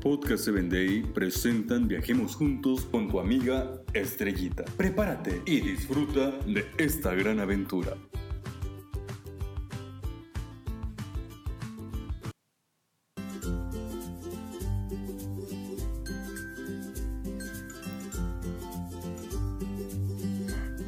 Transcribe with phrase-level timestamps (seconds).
[0.00, 4.64] Podcast 7 Day presentan Viajemos Juntos con tu amiga Estrellita.
[4.78, 7.98] Prepárate y disfruta de esta gran aventura.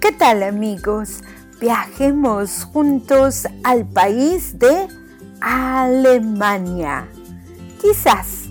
[0.00, 1.22] ¿Qué tal amigos?
[1.60, 4.88] Viajemos juntos al país de
[5.42, 7.06] Alemania.
[7.79, 8.41] Quizás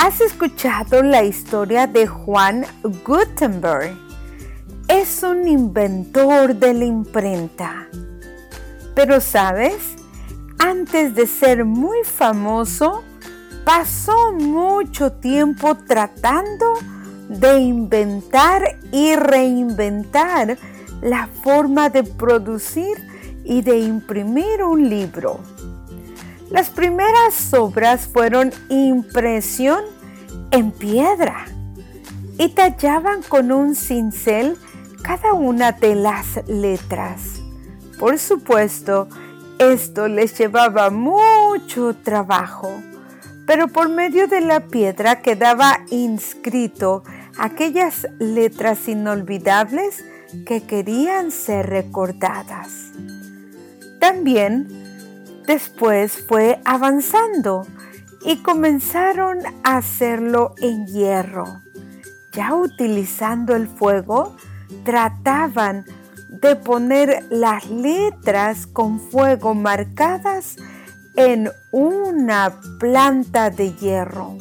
[0.00, 2.64] has escuchado la historia de Juan
[3.04, 3.94] Gutenberg.
[4.88, 7.86] Es un inventor de la imprenta.
[8.94, 9.96] Pero sabes,
[10.58, 13.04] antes de ser muy famoso,
[13.66, 16.78] pasó mucho tiempo tratando
[17.28, 20.56] de inventar y reinventar
[21.02, 22.96] la forma de producir
[23.44, 25.40] y de imprimir un libro.
[26.50, 29.84] Las primeras obras fueron impresión
[30.50, 31.46] en piedra
[32.38, 34.58] y tallaban con un cincel
[35.02, 37.40] cada una de las letras.
[38.00, 39.08] Por supuesto,
[39.60, 42.82] esto les llevaba mucho trabajo,
[43.46, 47.04] pero por medio de la piedra quedaba inscrito
[47.38, 50.04] aquellas letras inolvidables
[50.46, 52.90] que querían ser recordadas.
[54.00, 54.89] También
[55.50, 57.66] Después fue avanzando
[58.24, 61.62] y comenzaron a hacerlo en hierro.
[62.30, 64.36] Ya utilizando el fuego,
[64.84, 65.86] trataban
[66.28, 70.54] de poner las letras con fuego marcadas
[71.16, 74.36] en una planta de hierro.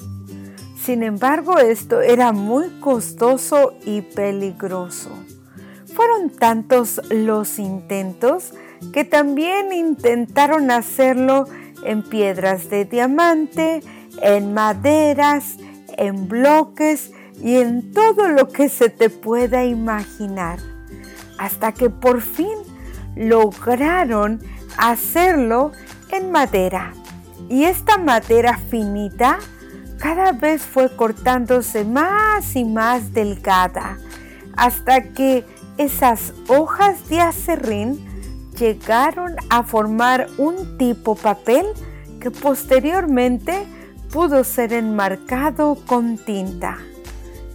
[0.79, 5.09] Sin embargo, esto era muy costoso y peligroso.
[5.95, 8.53] Fueron tantos los intentos
[8.93, 11.45] que también intentaron hacerlo
[11.83, 13.81] en piedras de diamante,
[14.21, 15.57] en maderas,
[15.97, 20.59] en bloques y en todo lo que se te pueda imaginar,
[21.37, 22.57] hasta que por fin
[23.15, 24.41] lograron
[24.77, 25.71] hacerlo
[26.11, 26.93] en madera.
[27.49, 29.39] Y esta madera finita
[29.99, 33.97] cada vez fue cortándose más y más delgada,
[34.55, 35.45] hasta que
[35.77, 38.08] esas hojas de acerrín
[38.59, 41.65] llegaron a formar un tipo papel
[42.19, 43.65] que posteriormente
[44.11, 46.77] pudo ser enmarcado con tinta.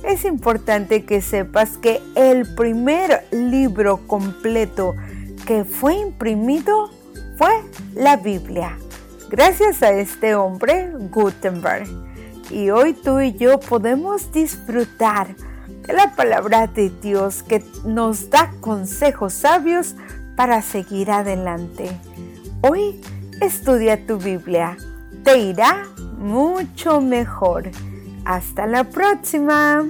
[0.03, 4.95] Es importante que sepas que el primer libro completo
[5.47, 6.91] que fue imprimido
[7.37, 7.53] fue
[7.95, 8.79] la Biblia,
[9.29, 11.87] gracias a este hombre Gutenberg.
[12.51, 15.35] Y hoy tú y yo podemos disfrutar
[15.87, 19.97] de la palabra de Dios que nos da consejos sabios
[20.37, 21.91] para seguir adelante.
[22.63, 23.01] Hoy
[23.41, 24.77] estudia tu Biblia.
[25.23, 25.87] Te irá
[26.19, 27.71] mucho mejor.
[28.25, 29.85] Hasta la próxima.